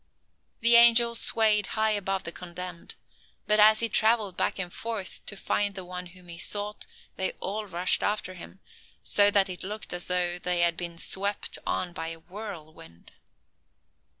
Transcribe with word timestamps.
The 0.61 0.77
angel 0.77 1.13
swayed 1.13 1.67
high 1.77 1.91
above 1.91 2.23
the 2.23 2.31
condemned; 2.31 2.95
but 3.45 3.59
as 3.59 3.81
he 3.81 3.87
traveled 3.87 4.35
back 4.35 4.57
and 4.57 4.73
forth, 4.73 5.23
to 5.27 5.37
find 5.37 5.75
the 5.75 5.85
one 5.85 6.07
whom 6.07 6.27
he 6.27 6.39
sought, 6.39 6.87
they 7.17 7.33
all 7.33 7.67
rushed 7.67 8.01
after 8.01 8.33
him, 8.33 8.61
so 9.03 9.29
that 9.29 9.47
it 9.47 9.61
looked 9.63 9.93
as 9.93 10.07
though 10.07 10.39
they 10.39 10.61
had 10.61 10.75
been 10.75 10.97
swept 10.97 11.59
on 11.67 11.93
by 11.93 12.07
a 12.07 12.19
whirlwind. 12.19 13.11